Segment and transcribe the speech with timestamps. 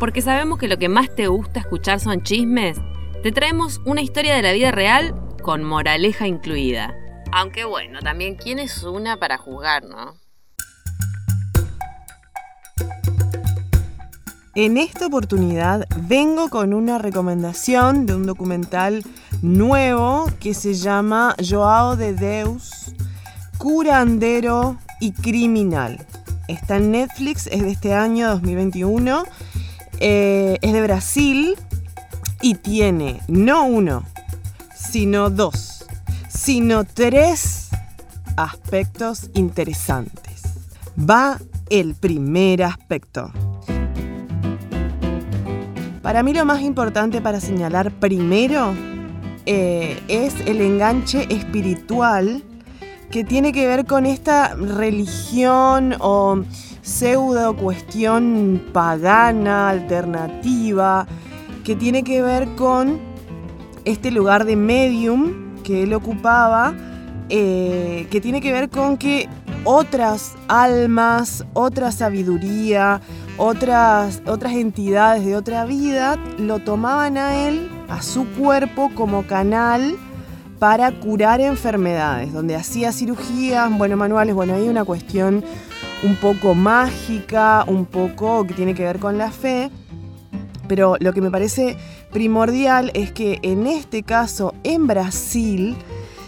[0.00, 2.78] porque sabemos que lo que más te gusta escuchar son chismes,
[3.22, 6.96] te traemos una historia de la vida real con moraleja incluida.
[7.32, 10.14] Aunque bueno, también quién es una para juzgar, ¿no?
[14.54, 19.04] En esta oportunidad vengo con una recomendación de un documental
[19.42, 22.94] nuevo que se llama Joao de Deus,
[23.58, 26.04] curandero y criminal.
[26.48, 29.24] Está en Netflix, es de este año 2021,
[30.00, 31.56] eh, es de Brasil
[32.40, 34.04] y tiene no uno,
[34.74, 35.84] sino dos,
[36.28, 37.68] sino tres
[38.36, 40.42] aspectos interesantes.
[40.98, 43.30] Va el primer aspecto.
[46.02, 48.74] Para mí lo más importante para señalar primero
[49.46, 52.42] eh, es el enganche espiritual
[53.10, 56.42] que tiene que ver con esta religión o
[56.82, 61.06] pseudo cuestión pagana, alternativa,
[61.64, 62.98] que tiene que ver con
[63.84, 66.74] este lugar de medium que él ocupaba,
[67.28, 69.28] eh, que tiene que ver con que
[69.64, 73.00] otras almas, otra sabiduría,
[73.36, 79.96] otras, otras entidades de otra vida lo tomaban a él, a su cuerpo, como canal
[80.58, 85.42] para curar enfermedades, donde hacía cirugías, bueno, manuales, bueno, hay una cuestión
[86.02, 89.70] un poco mágica, un poco que tiene que ver con la fe,
[90.68, 91.76] pero lo que me parece
[92.12, 95.76] primordial es que en este caso, en Brasil,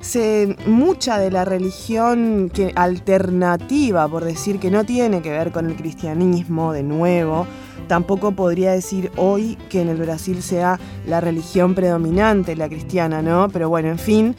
[0.00, 5.66] se, mucha de la religión que, alternativa, por decir que no tiene que ver con
[5.66, 7.46] el cristianismo, de nuevo,
[7.88, 13.48] tampoco podría decir hoy que en el Brasil sea la religión predominante, la cristiana, ¿no?
[13.48, 14.36] Pero bueno, en fin,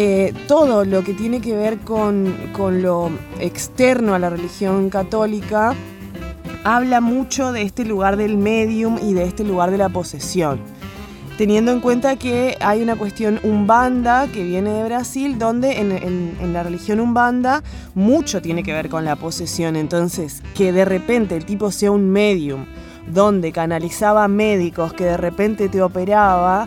[0.00, 3.10] eh, todo lo que tiene que ver con, con lo
[3.40, 5.74] externo a la religión católica
[6.62, 10.60] habla mucho de este lugar del medium y de este lugar de la posesión
[11.36, 16.64] teniendo en cuenta que hay una cuestión umbanda que viene de Brasil, donde en, la
[16.64, 17.62] religión umbanda
[17.94, 19.76] mucho tiene que ver con la posesión.
[19.76, 22.66] Entonces, que de repente el tipo sea un medium,
[23.06, 26.66] donde canalizaba médicos, que de repente te operaba,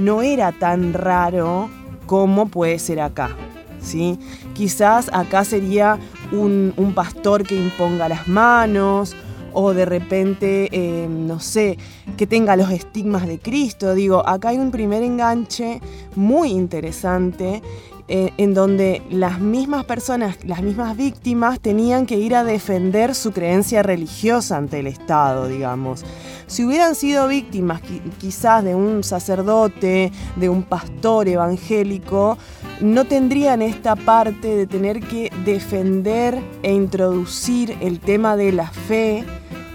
[0.00, 1.70] no era tan raro
[2.08, 3.36] como puede ser acá.
[3.80, 4.18] ¿sí?
[4.54, 6.00] Quizás acá sería
[6.32, 9.14] un, pastor que imponga las manos,
[9.52, 11.78] o de repente, eh, no sé,
[12.16, 13.94] que tenga los estigmas de Cristo.
[13.94, 15.80] Digo, acá hay un primer enganche
[16.16, 17.62] muy interesante
[18.10, 23.32] eh, en donde las mismas personas, las mismas víctimas tenían que ir a defender su
[23.32, 26.06] creencia religiosa ante el Estado, digamos.
[26.46, 27.82] Si hubieran sido víctimas
[28.18, 32.38] quizás de un sacerdote, de un pastor evangélico,
[32.80, 39.24] no tendrían esta parte de tener que defender e introducir el tema de la fe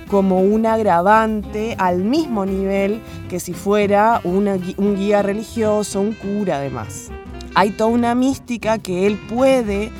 [0.08, 3.00] como un agravante al mismo nivel
[3.30, 7.12] que si fuera un guía religioso, un cura además.
[7.56, 9.91] Hay toda una mística que él puede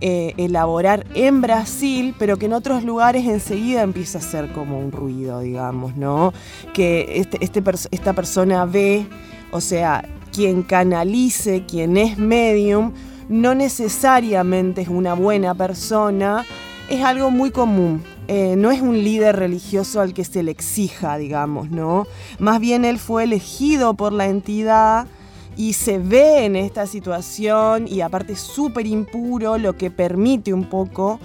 [0.00, 4.90] eh, elaborar en Brasil, pero que en otros lugares enseguida empieza a ser como un
[4.90, 6.32] ruido, digamos, ¿no?
[6.74, 7.62] Que este, este
[7.92, 9.06] esta persona ve,
[9.52, 12.92] o sea, quien canalice, quien es medium,
[13.28, 16.44] no necesariamente es una buena persona,
[16.88, 18.02] es algo muy común.
[18.26, 22.06] Eh, no es un líder religioso al que se le exija, digamos, ¿no?
[22.38, 25.06] Más bien él fue elegido por la entidad
[25.56, 31.20] y se ve en esta situación y aparte súper impuro, lo que permite un poco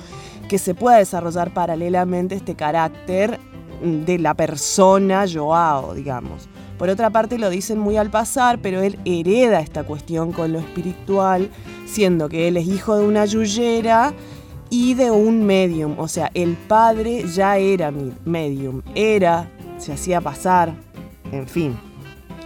[0.48, 3.40] que se pueda desarrollar paralelamente este carácter
[3.82, 6.50] de la persona Joao, digamos.
[6.78, 10.60] Por otra parte lo dicen muy al pasar, pero él hereda esta cuestión con lo
[10.60, 11.50] espiritual,
[11.86, 14.14] siendo que él es hijo de una yuyera
[14.70, 17.92] y de un medium, o sea, el padre ya era
[18.26, 20.74] medium, era, se hacía pasar,
[21.32, 21.87] en fin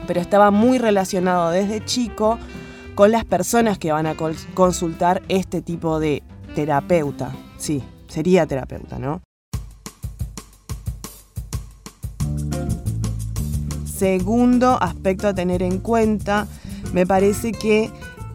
[0.07, 2.39] pero estaba muy relacionado desde chico
[2.95, 4.16] con las personas que van a
[4.53, 6.23] consultar este tipo de
[6.56, 7.31] terapeuta.
[7.57, 9.22] Sí, sería terapeuta, ¿no?
[13.86, 16.47] Segundo aspecto a tener en cuenta,
[16.92, 17.92] me parece que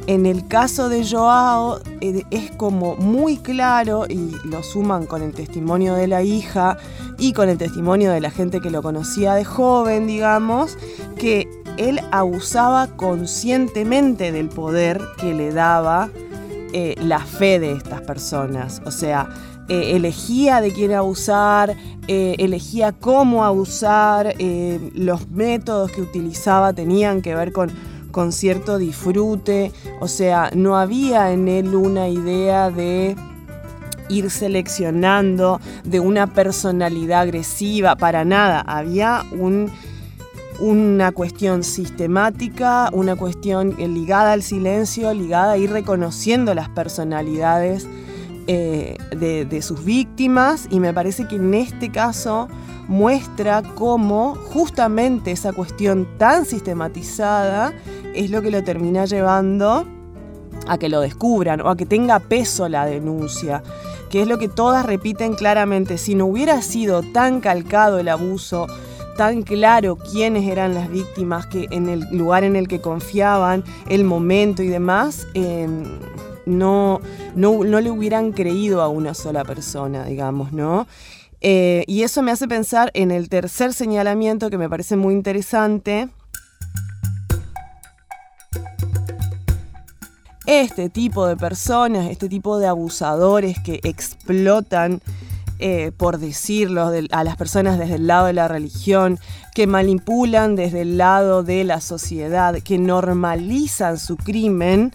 [0.07, 5.33] en el caso de Joao eh, es como muy claro y lo suman con el
[5.33, 6.79] testimonio de la hija
[7.19, 10.79] y con el testimonio de la gente que lo conocía de joven, digamos,
[11.19, 16.11] que él abusaba conscientemente del poder que le daba
[16.73, 18.83] eh, la fe de estas personas.
[18.85, 19.29] O sea,
[19.69, 21.77] eh, elegía de quién abusar,
[22.09, 24.35] eh, elegía cómo abusar,
[24.95, 27.71] los métodos que utilizaba tenían que ver con,
[28.11, 33.17] con cierto disfrute, o sea, no había en él una idea de
[34.09, 38.61] ir seleccionando de una personalidad agresiva, para nada.
[38.61, 39.71] Había un,
[40.59, 47.87] una cuestión sistemática, una cuestión ligada al silencio, ligada a ir reconociendo las personalidades
[48.47, 52.49] eh, de, de sus víctimas y me parece que en este caso
[52.89, 57.73] muestra cómo justamente esa cuestión tan sistematizada
[58.15, 59.87] es lo que lo termina llevando
[60.67, 63.63] a que lo descubran o a que tenga peso la denuncia,
[64.11, 65.99] que es lo que todas repiten claramente.
[65.99, 68.67] Si no hubiera sido tan calcado el abuso,
[69.17, 74.05] tan claro quiénes eran las víctimas, que en el lugar en el que confiaban, el
[74.05, 75.85] momento y demás, em,
[76.45, 77.01] no,
[77.35, 80.87] no, no, le hubieran creído a una sola persona, digamos, ¿no?
[81.41, 86.09] Eh, y eso me hace pensar en el tercer señalamiento que me parece muy interesante.
[90.47, 95.01] Este tipo de personas, este tipo de abusadores que explotan,
[95.59, 99.19] eh, por decirlo, a las personas desde el lado de la religión,
[99.55, 104.93] que manipulan desde el lado de la sociedad, que normalizan su crimen,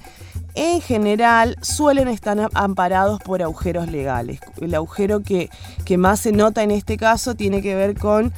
[0.53, 4.39] en general suelen estar amparados por agujeros legales.
[4.59, 5.49] El agujero que,
[5.97, 8.31] más se nota en este caso tiene que ver con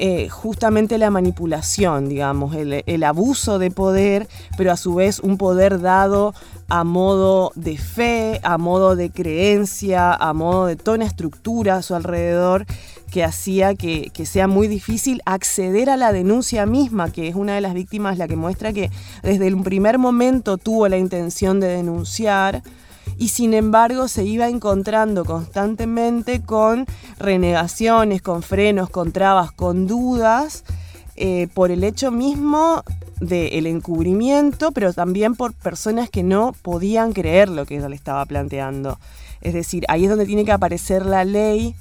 [0.00, 5.36] eh, justamente la manipulación, digamos, el, el, abuso de poder, pero a su vez un
[5.36, 6.34] poder dado
[6.68, 11.82] a modo de fe, a modo de creencia, a modo de toda una estructura a
[11.82, 12.66] su alrededor
[13.10, 17.60] que hacía que, sea muy difícil acceder a la denuncia misma, que es una de
[17.60, 18.90] las víctimas la que muestra que
[19.22, 22.62] desde el primer momento tuvo la intención de denunciar
[23.20, 26.86] y sin embargo se iba encontrando constantemente con
[27.18, 30.64] renegaciones, con frenos, con trabas, con dudas,
[31.16, 32.82] eh, por el hecho mismo
[33.20, 38.24] del encubrimiento, pero también por personas que no podían creer lo que ella le estaba
[38.24, 38.98] planteando.
[39.42, 41.76] Es decir, ahí es donde tiene que aparecer la ley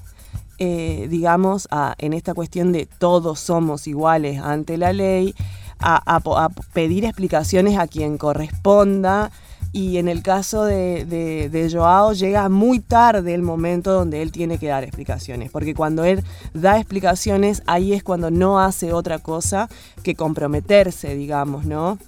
[0.61, 1.69] eh, digamos,
[1.99, 5.33] en esta cuestión de todos somos iguales ante la ley,
[5.79, 9.31] a, pedir explicaciones a quien corresponda.
[9.71, 14.57] Y en el caso de, de, Joao llega muy tarde el momento donde él tiene
[14.57, 16.23] que dar explicaciones, porque cuando él
[16.55, 19.69] da explicaciones, ahí es cuando no hace otra cosa
[20.01, 21.99] que comprometerse, digamos, ¿no?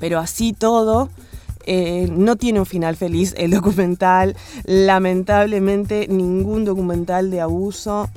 [0.00, 1.08] Pero así todo,
[1.64, 4.36] eh, no tiene un final feliz el documental.
[4.64, 8.08] Lamentablemente ningún documental de abuso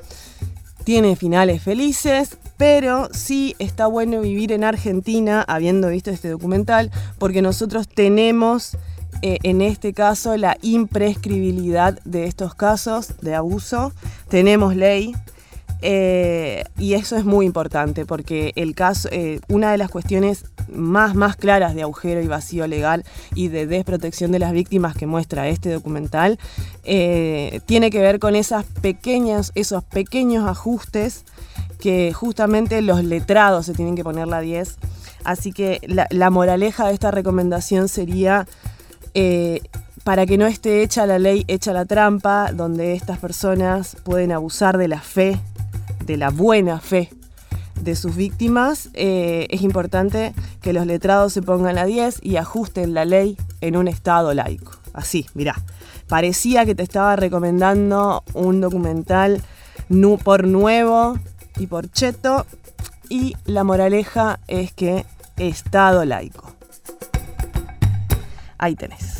[0.84, 7.42] tiene finales felices, pero sí está bueno vivir en Argentina habiendo visto este documental, porque
[7.42, 8.76] nosotros tenemos
[9.22, 13.92] eh, en este caso la imprescribilidad de estos casos de abuso.
[14.28, 15.14] Tenemos ley,
[15.82, 21.14] eh, y eso es muy importante porque el caso, eh, una de las cuestiones más,
[21.14, 23.04] más claras de agujero y vacío legal
[23.34, 26.38] y de desprotección de las víctimas que muestra este documental
[26.82, 31.24] tiene que ver con esas pequeñas, esos pequeños ajustes
[31.78, 34.76] que justamente los letrados se tienen que poner la 10.
[35.24, 35.80] Así que
[36.10, 38.46] la, moraleja de esta recomendación sería
[40.04, 44.78] para que no esté hecha la ley, hecha la trampa, donde estas personas pueden abusar
[44.78, 45.40] de la fe
[46.06, 47.10] de la buena fe
[47.80, 50.32] de sus víctimas, eh, es importante
[50.62, 54.72] que los letrados se pongan a 10 y ajusten la ley en un estado laico.
[54.94, 55.56] Así, mirá,
[56.08, 59.42] parecía que te estaba recomendando un documental
[60.24, 61.18] por nuevo
[61.58, 62.46] y por cheto
[63.08, 66.52] y la moraleja es que estado laico.
[68.58, 69.15] Ahí tenés.